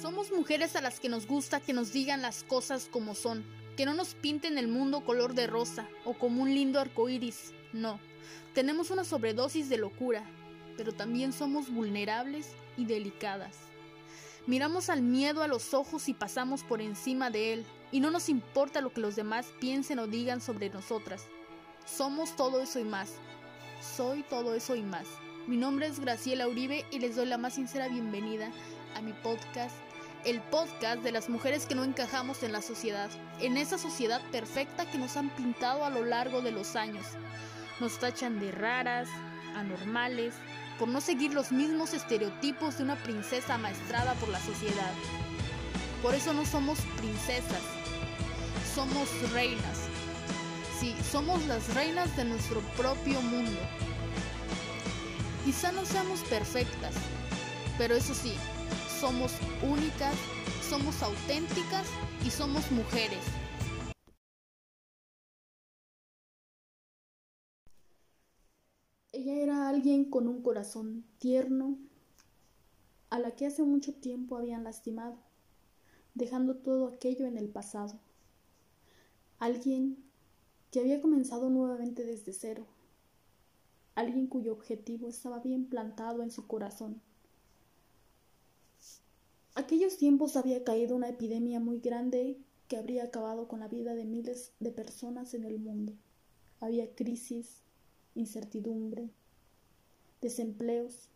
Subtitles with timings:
[0.00, 3.44] Somos mujeres a las que nos gusta que nos digan las cosas como son,
[3.76, 7.52] que no nos pinten el mundo color de rosa o como un lindo arco iris.
[7.72, 7.98] No,
[8.54, 10.22] tenemos una sobredosis de locura,
[10.76, 13.56] pero también somos vulnerables y delicadas.
[14.46, 18.28] Miramos al miedo a los ojos y pasamos por encima de él, y no nos
[18.28, 21.26] importa lo que los demás piensen o digan sobre nosotras.
[21.86, 23.14] Somos todo eso y más.
[23.96, 25.08] Soy todo eso y más.
[25.48, 28.52] Mi nombre es Graciela Uribe y les doy la más sincera bienvenida
[28.94, 29.74] a mi podcast,
[30.24, 34.90] el podcast de las mujeres que no encajamos en la sociedad, en esa sociedad perfecta
[34.90, 37.04] que nos han pintado a lo largo de los años.
[37.80, 39.08] Nos tachan de raras,
[39.54, 40.34] anormales,
[40.78, 44.92] por no seguir los mismos estereotipos de una princesa maestrada por la sociedad.
[46.02, 47.62] Por eso no somos princesas,
[48.74, 49.88] somos reinas.
[50.78, 53.58] Sí, somos las reinas de nuestro propio mundo.
[55.44, 56.94] Quizá no seamos perfectas,
[57.78, 58.34] pero eso sí,
[58.98, 60.16] somos únicas,
[60.68, 61.86] somos auténticas
[62.26, 63.20] y somos mujeres.
[69.12, 71.78] Ella era alguien con un corazón tierno,
[73.10, 75.16] a la que hace mucho tiempo habían lastimado,
[76.14, 78.00] dejando todo aquello en el pasado.
[79.38, 80.04] Alguien
[80.72, 82.66] que había comenzado nuevamente desde cero.
[83.94, 87.00] Alguien cuyo objetivo estaba bien plantado en su corazón.
[89.58, 94.04] Aquellos tiempos había caído una epidemia muy grande que habría acabado con la vida de
[94.04, 95.94] miles de personas en el mundo.
[96.60, 97.62] Había crisis,
[98.14, 99.10] incertidumbre,
[100.20, 101.08] desempleos,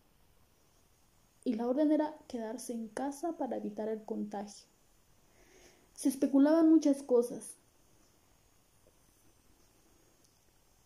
[1.44, 4.66] y la orden era quedarse en casa para evitar el contagio.
[5.94, 7.54] Se especulaban muchas cosas.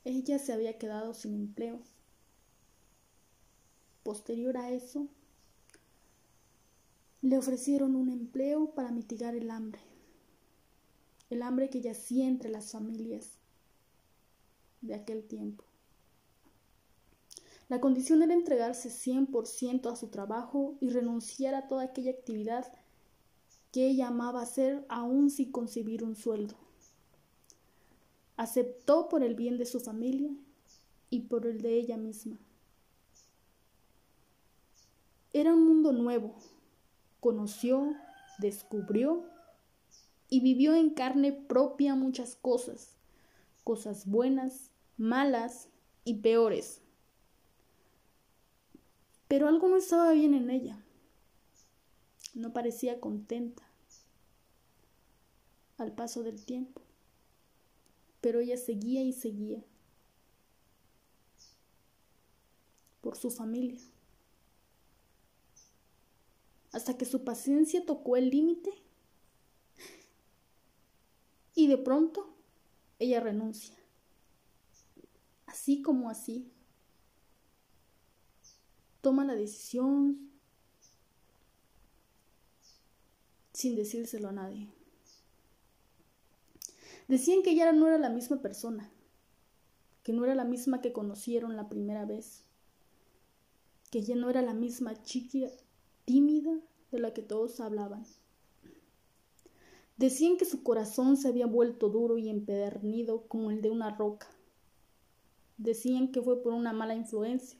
[0.05, 1.79] Ella se había quedado sin empleo.
[4.03, 5.09] Posterior a eso,
[7.27, 9.81] le ofrecieron un empleo para mitigar el hambre,
[11.29, 13.33] el hambre que yacía entre las familias
[14.81, 15.65] de aquel tiempo.
[17.69, 22.73] La condición era entregarse 100% a su trabajo y renunciar a toda aquella actividad
[23.73, 26.55] que ella amaba hacer aún sin concebir un sueldo.
[28.37, 30.31] Aceptó por el bien de su familia
[31.11, 32.39] y por el de ella misma.
[35.33, 36.37] Era un mundo nuevo.
[37.27, 37.97] Conoció,
[38.39, 39.25] descubrió
[40.29, 42.95] y vivió en carne propia muchas cosas,
[43.65, 45.69] cosas buenas, malas
[46.05, 46.83] y peores.
[49.27, 50.81] Pero algo no estaba bien en ella.
[52.33, 53.65] No parecía contenta
[55.79, 56.81] al paso del tiempo.
[58.21, 59.65] Pero ella seguía y seguía
[63.01, 63.83] por su familia.
[66.77, 68.71] Hasta que su paciencia tocó el límite.
[71.55, 72.37] Y de pronto
[72.99, 73.75] ella renuncia.
[75.47, 76.53] Así como así.
[79.01, 80.31] Toma la decisión.
[83.55, 84.69] Sin decírselo a nadie.
[87.09, 88.91] Decían que ella no era la misma persona,
[90.03, 92.43] que no era la misma que conocieron la primera vez,
[93.91, 95.49] que ella no era la misma chica
[96.07, 96.59] tímida
[96.91, 98.07] de la que todos hablaban.
[99.99, 104.29] Decían que su corazón se había vuelto duro y empedernido como el de una roca.
[105.59, 107.59] Decían que fue por una mala influencia,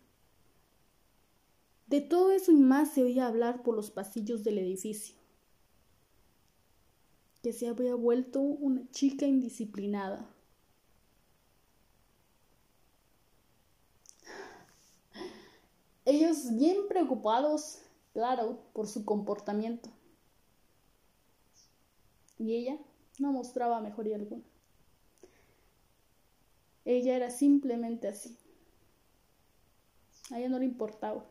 [1.87, 5.15] de todo eso y más se oía hablar por los pasillos del edificio,
[7.43, 10.29] que se había vuelto una chica indisciplinada.
[16.05, 17.79] Ellos bien preocupados,
[18.17, 19.91] claro, por su comportamiento.
[22.39, 22.79] Y ella
[23.19, 24.43] no mostraba mejoría alguna.
[26.87, 28.39] Ella era simplemente así.
[30.31, 31.27] A ella no le importaba.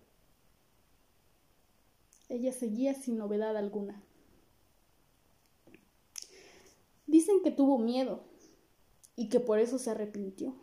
[2.30, 4.04] Ella seguía sin novedad alguna.
[7.08, 8.22] Dicen que tuvo miedo
[9.16, 10.54] y que por eso se arrepintió.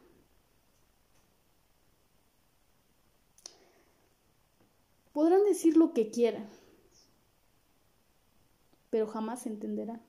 [5.13, 6.49] Podrán decir lo que quieran,
[8.91, 10.03] pero jamás entenderán.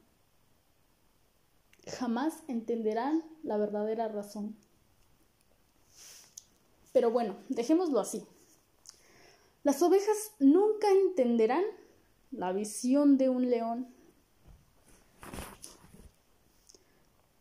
[1.88, 4.56] Jamás entenderán la verdadera razón.
[6.94, 8.24] Pero bueno, dejémoslo así.
[9.64, 11.64] Las ovejas nunca entenderán
[12.32, 13.88] la visión de un león.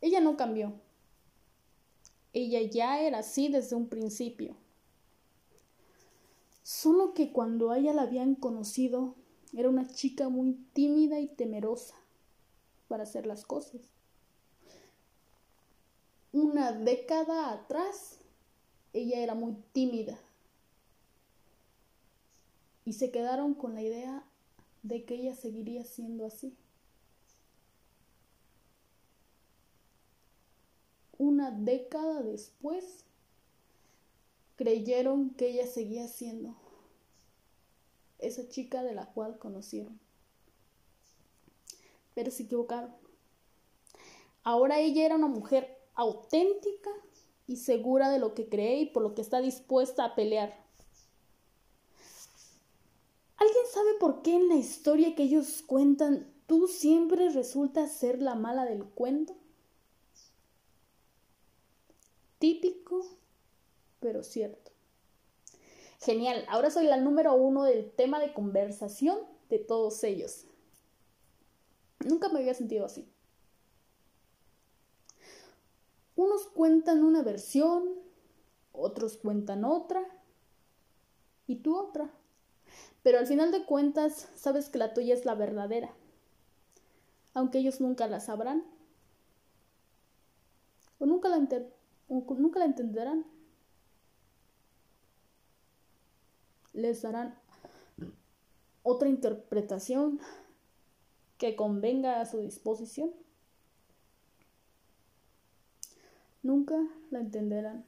[0.01, 0.73] Ella no cambió.
[2.33, 4.57] Ella ya era así desde un principio.
[6.63, 9.15] Solo que cuando a ella la habían conocido,
[9.55, 11.95] Era una chica muy tímida y temerosa
[12.89, 13.83] para hacer las cosas.
[16.33, 18.19] Una década atrás,
[18.95, 20.19] ella era muy tímida.
[22.85, 24.25] Y se quedaron con la idea
[24.83, 26.57] de que ella seguiría siendo así.
[31.19, 33.05] Una década después,
[34.63, 36.55] creyeron que ella seguía siendo
[38.21, 39.99] esa chica de la cual conocieron.
[42.15, 42.95] Pero se equivocaron.
[44.45, 46.91] Ahora ella era una mujer auténtica
[47.49, 50.55] y segura de lo que cree y por lo que está dispuesta a pelear.
[53.37, 58.37] ¿Alguien sabe por qué en la historia que ellos cuentan tú siempre resultas ser la
[58.37, 59.35] mala del cuento?
[62.39, 63.22] Típico,
[64.03, 64.73] pero cierto.
[66.01, 70.47] Genial, ahora soy la número uno del tema de conversación de todos ellos.
[72.05, 73.09] Nunca me había sentido así.
[76.17, 77.85] Unos cuentan una versión,
[78.73, 80.05] otros cuentan otra
[81.47, 82.11] y tú otra.
[83.05, 85.93] Pero al final de cuentas sabes que la tuya es la verdadera,
[87.35, 88.65] aunque ellos nunca la sabrán
[90.99, 91.39] o nunca la,
[92.09, 93.25] nunca la entenderán.
[96.73, 97.39] Les darán
[98.83, 100.21] otra interpretación
[101.39, 103.13] que convenga a su disposición.
[106.43, 106.77] Nunca
[107.11, 107.85] la entenderán.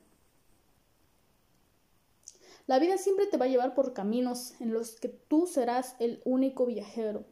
[2.66, 6.22] La vida siempre te va a llevar por caminos en los que tú serás el
[6.24, 7.24] único viajero.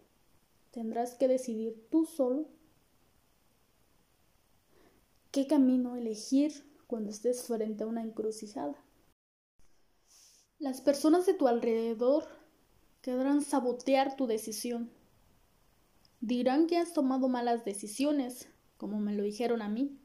[0.73, 2.47] Tendrás que decidir tú solo
[5.31, 6.53] qué camino elegir
[6.87, 8.77] cuando estés frente a una encrucijada.
[10.63, 12.25] Las personas de tu alrededor
[13.01, 14.93] querrán sabotear tu decisión.
[16.21, 19.99] Dirán que has tomado malas decisiones, como me lo dijeron a mí.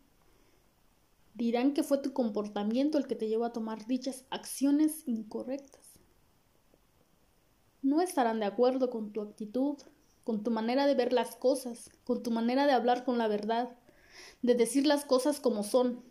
[1.35, 5.91] Dirán que fue tu comportamiento el que te llevó a tomar dichas acciones incorrectas.
[7.83, 9.77] No estarán de acuerdo con tu actitud,
[10.23, 13.77] con tu manera de ver las cosas, con tu manera de hablar con la verdad,
[14.41, 16.03] de decir las cosas como son.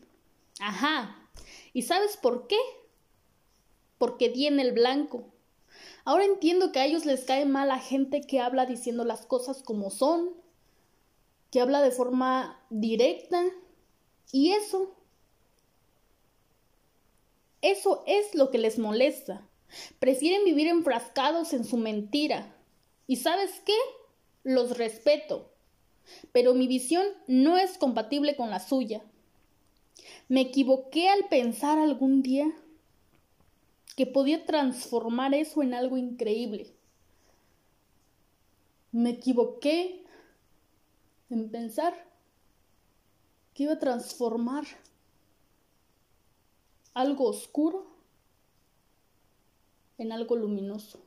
[0.60, 1.28] Ajá.
[1.72, 2.58] ¿Y sabes por qué?
[3.98, 5.24] Porque di en el blanco.
[6.04, 9.62] Ahora entiendo que a ellos les cae mal a gente que habla diciendo las cosas
[9.62, 10.30] como son,
[11.50, 13.42] que habla de forma directa,
[14.32, 14.96] y eso
[17.66, 19.44] eso es lo que les molesta.
[19.98, 22.54] Prefieren vivir enfrascados en su mentira.
[23.08, 23.76] ¿Y sabes qué?
[24.44, 25.50] Los respeto.
[26.30, 29.02] Pero mi visión no es compatible con la suya.
[30.28, 32.52] Me equivoqué al pensar algún día
[33.96, 36.70] que podía transformar eso en algo increíble.
[38.92, 40.04] Me equivoqué
[41.30, 41.94] en pensar
[43.54, 44.64] que iba a transformar
[46.92, 47.86] algo oscuro
[49.96, 51.00] en algo luminoso.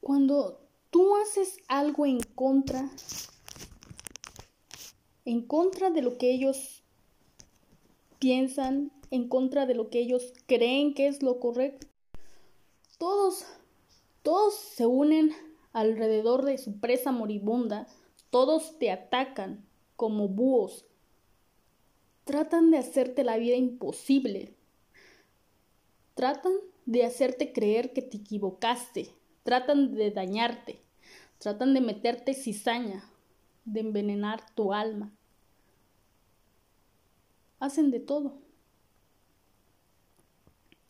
[0.00, 0.60] Cuando
[0.90, 2.90] tú haces algo en contra,
[5.24, 6.81] en contra de lo que ellos
[8.22, 11.88] piensan, en contra de lo que ellos creen que es lo correcto,
[12.96, 13.44] todos,
[14.22, 15.32] todos se unen
[15.72, 17.88] alrededor de su presa moribunda,
[18.30, 20.86] todos te atacan, como búhos.
[22.22, 24.54] Tratan de hacerte la vida imposible.
[26.14, 26.52] Tratan
[26.86, 29.08] de hacerte creer que te equivocaste.
[29.42, 30.80] Tratan de dañarte.
[31.38, 33.04] Tratan de meterte cizaña,
[33.64, 35.12] de envenenar tu alma.
[37.62, 38.40] Hacen de todo.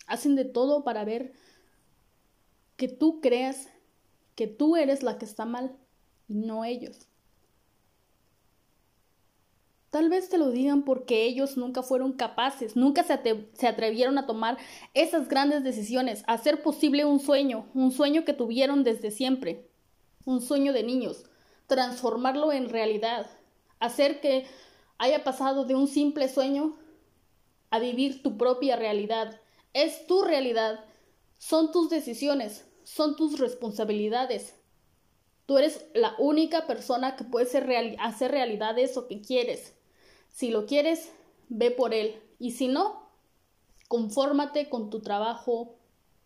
[0.06, 1.34] Hacen de todo para ver
[2.78, 3.68] que tú creas
[4.36, 5.76] que tú eres la que está mal
[6.28, 6.96] y no ellos.
[9.90, 14.56] Tal vez te lo digan porque ellos nunca fueron capaces, nunca se, atrevieron a tomar
[14.94, 19.68] esas grandes decisiones, a hacer posible un sueño, un sueño que tuvieron desde siempre,
[20.24, 21.26] un sueño de niños,
[21.66, 23.26] transformarlo en realidad,
[23.78, 24.46] hacer que
[25.02, 26.76] haya pasado de un simple sueño
[27.70, 29.40] a vivir tu propia realidad.
[29.72, 30.84] Es tu realidad,
[31.38, 34.54] son tus decisiones, son tus responsabilidades.
[35.46, 37.46] Tú eres la única persona que puede
[37.98, 39.74] hacer realidad eso que quieres.
[40.28, 41.10] Si lo quieres,
[41.48, 42.22] ve por él.
[42.38, 43.10] Y si no,
[43.88, 45.74] confórmate con tu trabajo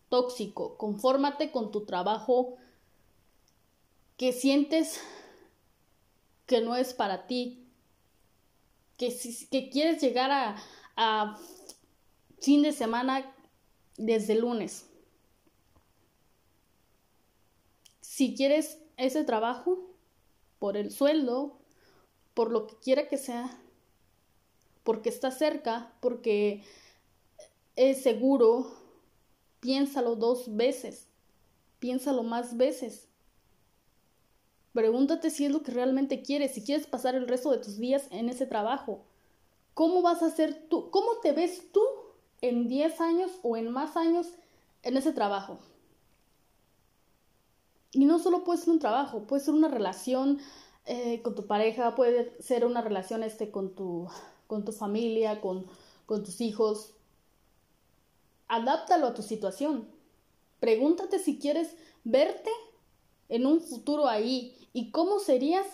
[0.09, 2.57] tóxico, confórmate con tu trabajo
[4.17, 5.01] que sientes
[6.45, 7.66] que no es para ti,
[8.97, 10.57] que, si, que quieres llegar
[10.95, 11.37] a,
[12.39, 13.33] fin de semana
[13.97, 14.85] desde lunes.
[18.01, 19.87] Si quieres ese trabajo,
[20.59, 21.59] por el sueldo,
[22.33, 23.59] por lo que quiera que sea,
[24.83, 26.63] porque está cerca, porque
[27.75, 28.71] es seguro,
[29.59, 31.07] piénsalo dos veces,
[31.79, 33.07] piénsalo más veces.
[34.77, 38.05] Pregúntate si es lo que realmente quieres, si quieres pasar el resto de tus días
[38.11, 39.01] en ese trabajo.
[39.73, 40.91] ¿Cómo vas a ser tú?
[40.91, 41.81] ¿Cómo te ves tú
[42.41, 44.27] en 10 años o en más años
[44.83, 45.57] en ese trabajo?
[47.91, 50.37] Y no solo puede ser un trabajo, puede ser una relación
[50.85, 54.07] eh, con tu pareja, puede ser una relación este, con, tu,
[54.45, 55.65] con tu familia, con,
[56.05, 56.93] con tus hijos.
[58.47, 59.87] Adáptalo a tu situación.
[60.59, 62.51] Pregúntate si quieres verte
[63.27, 65.65] en un futuro ahí y cómo serías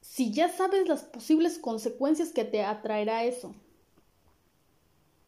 [0.00, 3.54] si ya sabes las posibles consecuencias que te atraerá eso.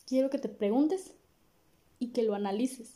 [0.06, 1.12] Quiero que te preguntes
[1.98, 2.94] y que lo analices.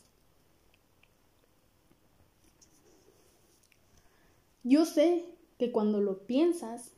[4.63, 5.25] Yo sé
[5.59, 6.91] que cuando lo piensas,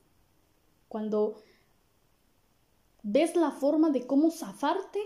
[0.88, 1.44] cuando
[3.04, 5.02] ves la forma de cómo zafarte,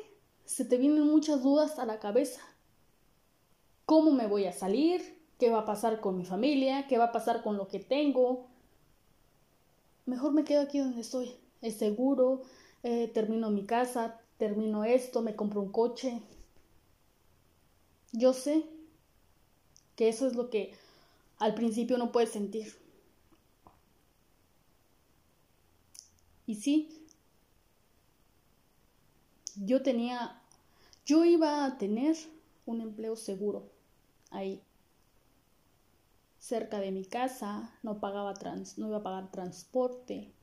[0.45, 2.41] se te vienen muchas dudas a la cabeza.
[3.85, 5.20] ¿Cómo me voy a salir?
[5.41, 6.85] ¿Qué va a pasar con mi familia?
[6.87, 8.45] ¿Qué va a pasar con lo que tengo?
[10.05, 11.35] Mejor me quedo aquí donde estoy.
[11.63, 12.43] Es seguro,
[12.83, 16.21] eh, termino mi casa, termino esto, me compro un coche.
[18.11, 18.69] Yo sé
[19.95, 20.75] que eso es lo que
[21.39, 22.75] al principio no puedes sentir.
[26.45, 27.03] Y sí,
[29.55, 30.39] yo tenía,
[31.03, 32.15] yo iba a tener
[32.67, 33.71] un empleo seguro
[34.29, 34.61] ahí,
[36.41, 40.33] cerca de mi casa, no pagaba trans, no iba a pagar transporte.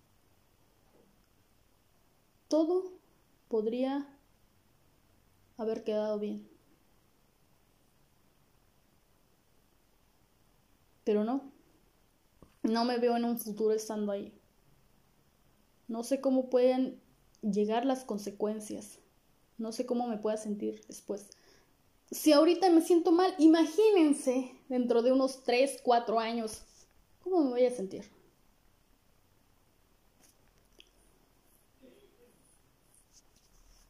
[2.48, 2.84] Todo
[3.48, 4.08] podría
[5.58, 6.48] haber quedado bien.
[11.08, 11.40] pero no.
[12.62, 14.38] No me veo en un futuro estando ahí.
[15.86, 17.00] No sé cómo pueden
[17.40, 18.98] llegar las consecuencias.
[19.56, 21.30] No sé cómo me pueda sentir después.
[22.10, 26.62] Si ahorita me siento mal, imagínense dentro de unos 3, 4 años.
[27.22, 28.04] ¿Cómo me voy a sentir?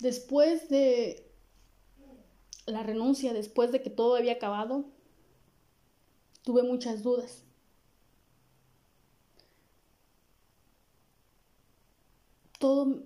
[0.00, 1.28] Después de
[2.66, 4.84] la renuncia, después de que todo había acabado,
[6.42, 7.44] tuve muchas dudas.
[12.58, 13.02] Todo,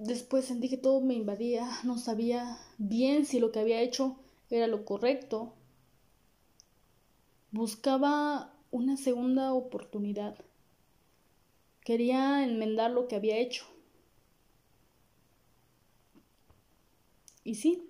[0.00, 4.16] después sentí que todo me invadía, no sabía bien si lo que había hecho
[4.50, 5.54] era lo correcto.
[7.52, 10.36] Buscaba una segunda oportunidad.
[11.84, 13.64] Quería enmendar lo que había hecho.
[17.42, 17.82] Y sí,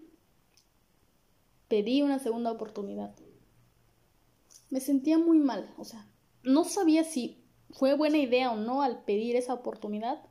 [1.69, 3.15] pedí una segunda oportunidad
[4.71, 6.07] me sentía muy mal, o sea,
[6.43, 10.23] no sabía si fue buena idea o no al pedir esa oportunidad,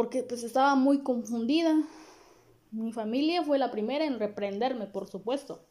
[0.00, 1.78] porque pues estaba muy confundida.
[2.70, 5.62] Mi familia fue la primera en reprenderme, por supuesto.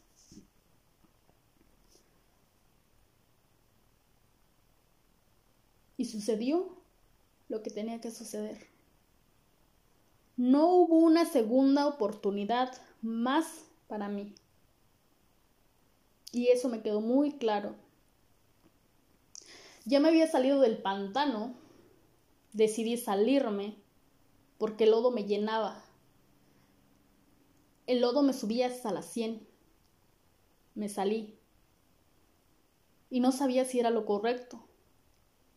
[5.97, 6.77] Y sucedió
[7.47, 8.67] lo que tenía que suceder.
[10.37, 12.71] No hubo una segunda oportunidad
[13.01, 14.35] más para mí.
[16.31, 17.73] Y eso me quedó muy claro.
[19.85, 21.55] Ya me había salido del pantano,
[22.53, 23.88] decidí salirme
[24.59, 25.83] porque el lodo me llenaba.
[27.87, 29.47] El lodo me subía hasta las 100.
[30.75, 31.39] Me salí.
[33.09, 34.63] Y no sabía si era lo correcto.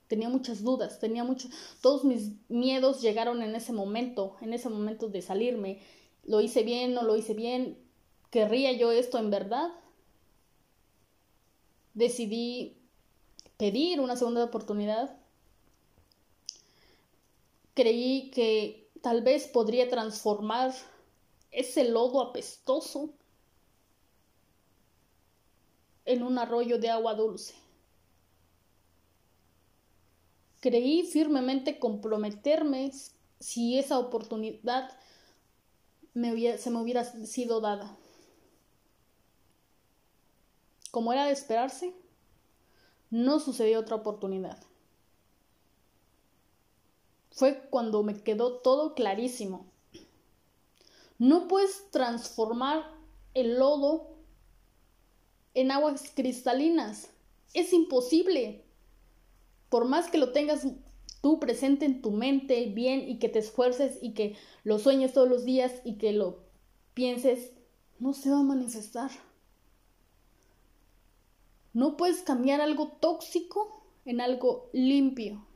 [0.09, 1.49] Tenía muchas dudas, tenía mucho
[1.83, 5.83] todos mis miedos llegaron en ese momento, en ese momento de salirme.
[6.25, 6.95] ¿Lo hice bien?
[6.95, 7.79] ¿No lo hice bien?
[8.31, 9.71] ¿Querría yo esto en verdad?
[11.95, 12.79] decidí
[13.57, 15.19] pedir una segunda oportunidad.
[17.75, 20.73] Creí que tal vez podría transformar
[21.51, 23.11] ese lodo apestoso
[26.05, 27.55] en un arroyo de agua dulce.
[30.61, 32.93] Creí firmemente comprometerme
[33.41, 34.91] si esa oportunidad
[36.15, 37.97] se me hubiera sido dada.
[40.93, 41.95] Como era de esperarse,
[43.11, 44.63] no sucedió otra oportunidad.
[47.33, 49.67] Fue cuando me quedó todo clarísimo.
[51.19, 52.85] No puedes transformar
[53.35, 54.11] el lodo
[55.55, 57.11] en aguas cristalinas.
[57.55, 58.65] Es imposible.
[59.71, 60.67] Por más que lo tengas
[61.23, 65.29] tú presente en tu mente bien y que te esfuerces y que lo sueñes todos
[65.29, 66.41] los días y que lo
[66.93, 67.53] pienses,
[67.99, 69.11] no se va a manifestar.
[71.73, 75.47] No puedes cambiar algo tóxico en algo limpio.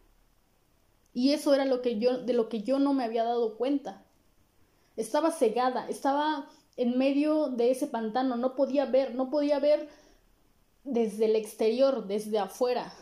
[1.16, 4.04] Y eso era lo que yo de lo que yo no me había dado cuenta.
[4.98, 6.46] Estaba cegada, estaba
[6.76, 9.88] en medio de ese pantano, no podía ver, no podía ver
[10.84, 12.92] desde el exterior, desde afuera.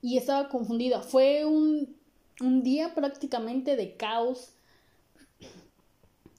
[0.00, 1.02] Y estaba confundida.
[1.02, 1.98] Fue un,
[2.40, 4.54] un día prácticamente de caos.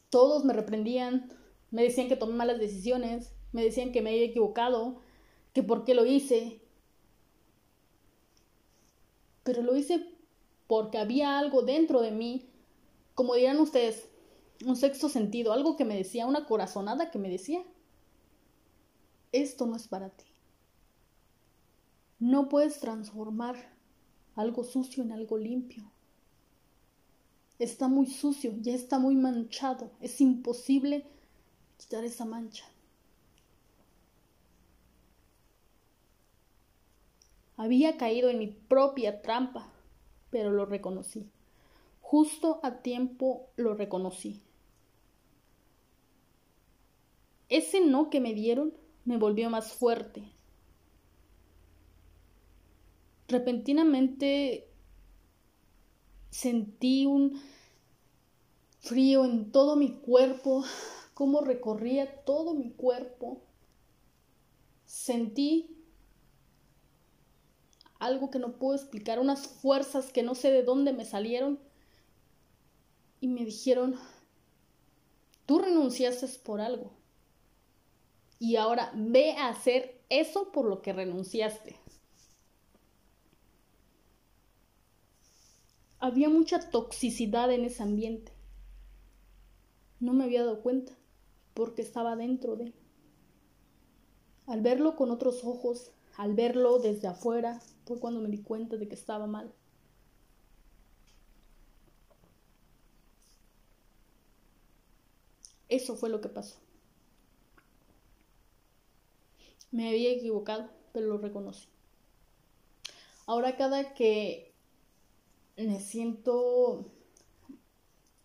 [0.09, 1.31] Todos me reprendían,
[1.69, 5.01] me decían que tomé malas decisiones, me decían que me había equivocado,
[5.53, 6.62] que por qué lo hice.
[9.43, 10.05] Pero lo hice
[10.67, 12.45] porque había algo dentro de mí,
[13.15, 14.07] como dirán ustedes,
[14.65, 17.63] un sexto sentido, algo que me decía, una corazonada que me decía,
[19.31, 20.25] esto no es para ti.
[22.19, 23.55] No puedes transformar
[24.35, 25.91] algo sucio en algo limpio.
[27.59, 31.05] Está muy sucio, ya está muy manchado, es imposible
[31.77, 32.65] quitar esa mancha.
[37.55, 39.71] Había caído en mi propia trampa,
[40.29, 41.29] pero lo reconocí.
[42.01, 44.41] Justo a tiempo lo reconocí.
[47.49, 48.73] Ese no que me dieron
[49.05, 50.23] me volvió más fuerte.
[53.27, 54.67] Repentinamente
[56.29, 57.39] sentí un
[58.79, 60.63] frío en todo mi cuerpo,
[61.13, 63.41] cómo recorría todo mi cuerpo.
[64.85, 65.72] Sentí
[68.05, 71.59] algo que no puedo explicar, unas fuerzas que no sé de dónde me salieron
[73.19, 73.95] y me dijeron,
[75.45, 76.91] tú renunciaste por algo
[78.39, 81.77] y ahora ve a hacer eso por lo que renunciaste.
[85.99, 88.33] Había mucha toxicidad en ese ambiente.
[90.01, 90.91] No me había dado cuenta
[91.53, 92.73] porque estaba dentro de.
[94.45, 98.87] Al verlo con otros ojos, al verlo desde afuera, fue cuando me di cuenta de
[98.87, 99.53] que estaba mal.
[105.69, 106.57] Eso fue lo que pasó.
[109.71, 111.67] Me había equivocado, pero lo reconocí.
[113.25, 114.53] Ahora cada que
[115.57, 116.91] me siento,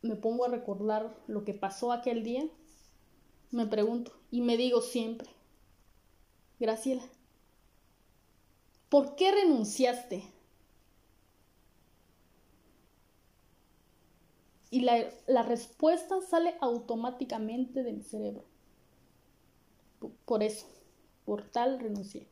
[0.02, 2.44] me pongo a recordar lo que pasó aquel día,
[3.50, 5.28] me pregunto y me digo siempre,
[6.60, 7.02] Graciela,
[8.88, 10.24] ¿Por qué renunciaste?
[14.70, 18.44] Y la, la, respuesta sale automáticamente de mi cerebro.
[20.26, 20.66] Por eso,
[21.24, 22.28] por tal renuncié.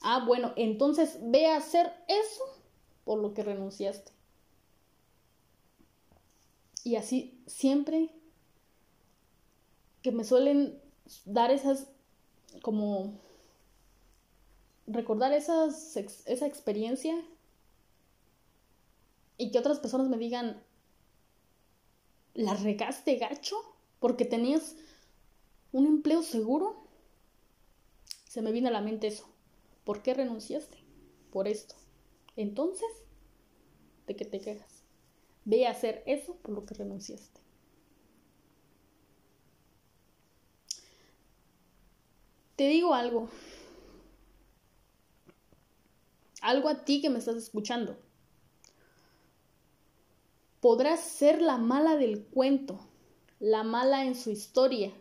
[0.00, 2.44] Ah, bueno, entonces ve a hacer eso
[3.04, 4.12] por lo que renunciaste.
[6.82, 8.10] Y así siempre
[10.02, 10.78] que me suelen
[11.24, 11.88] dar esas
[12.60, 13.14] como
[14.86, 17.14] recordar esas, esa experiencia
[19.36, 20.62] y que otras personas me digan,
[22.34, 23.56] ¿la regaste gacho?
[24.00, 24.76] Porque tenías
[25.72, 26.86] un empleo seguro.
[28.28, 29.28] Se me viene a la mente eso.
[29.84, 30.78] ¿Por qué renunciaste?
[31.32, 31.74] Por esto.
[32.36, 32.88] Entonces,
[34.06, 34.82] ¿de qué te quejas?
[35.44, 37.40] Ve a hacer eso por lo que renunciaste.
[42.56, 43.28] Te digo algo,
[46.44, 47.96] algo a ti que me estás escuchando.
[50.60, 52.78] Podrás ser la mala del cuento,
[53.40, 54.92] la mala en su historia,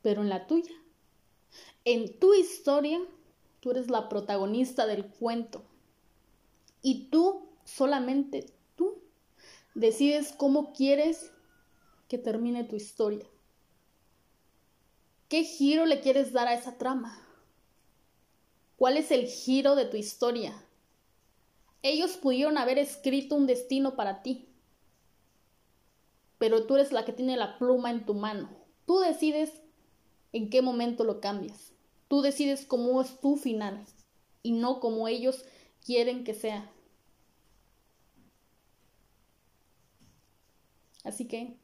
[0.00, 0.72] pero en la tuya.
[1.84, 3.00] En tu historia,
[3.60, 5.64] tú eres la protagonista del cuento.
[6.80, 9.02] Y tú, solamente tú,
[9.74, 11.32] decides cómo quieres
[12.08, 13.26] que termine tu historia.
[15.28, 17.21] ¿Qué giro le quieres dar a esa trama?
[18.82, 20.52] ¿Cuál es el giro de tu historia?
[21.82, 24.48] Ellos pudieron haber escrito un destino para ti,
[26.38, 28.50] pero tú eres la que tiene la pluma en tu mano.
[28.84, 29.52] Tú decides
[30.32, 31.70] en qué momento lo cambias.
[32.08, 33.86] Tú decides cómo es tu final
[34.42, 35.44] y no como ellos
[35.86, 36.68] quieren que sea.
[41.04, 41.56] Así que,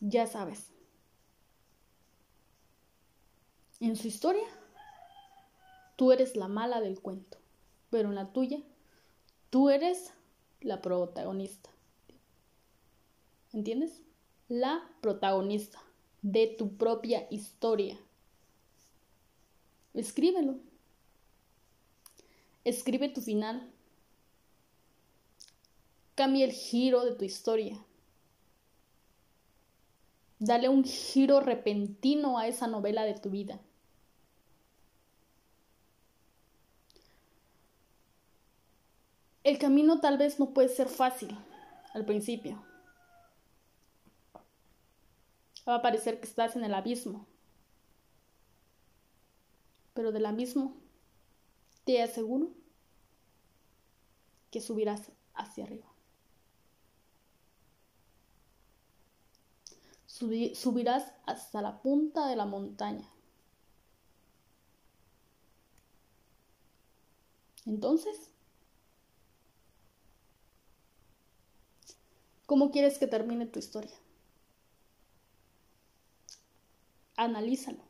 [0.00, 0.72] ya sabes.
[3.78, 4.48] En su historia
[5.96, 7.38] Tú eres la mala del cuento,
[7.90, 8.60] pero en la tuya,
[9.50, 10.12] tú eres
[10.60, 11.70] la protagonista.
[13.52, 14.02] ¿Entiendes?
[14.48, 15.82] La protagonista
[16.22, 17.98] de tu propia historia.
[19.94, 20.56] Escríbelo.
[22.64, 23.72] Escribe tu final.
[26.16, 27.78] cambie el giro de tu historia.
[30.38, 33.60] Dale un giro repentino a esa novela de tu vida.
[39.46, 41.38] El camino tal vez no puede ser fácil
[41.94, 42.60] al principio.
[45.68, 47.28] Va a parecer que estás en el abismo.
[49.94, 50.74] Pero del abismo
[51.84, 52.50] te aseguro
[54.50, 55.86] que subirás hacia arriba.
[60.08, 63.08] subirás hasta la punta de la montaña.
[67.64, 68.32] Entonces,
[72.46, 73.96] ¿cómo quieres que termine tu historia?
[77.16, 77.82] Analízalo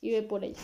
[0.00, 0.62] y ve por ella.